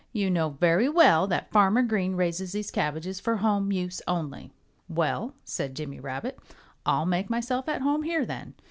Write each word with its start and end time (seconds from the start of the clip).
"You 0.13 0.31
know 0.31 0.49
very 0.59 0.89
well 0.89 1.27
that 1.27 1.51
Farmer 1.51 1.83
Green 1.83 2.15
raises 2.15 2.53
these 2.53 2.71
cabbages 2.71 3.19
for 3.19 3.35
home 3.35 3.71
use 3.71 4.01
only." 4.07 4.51
"Well," 4.89 5.35
said 5.43 5.75
Jimmy 5.75 5.99
Rabbit, 5.99 6.39
"I'll 6.87 7.05
make 7.05 7.29
myself 7.29 7.69
at 7.69 7.81
home 7.83 8.01
here, 8.01 8.25
then." 8.25 8.55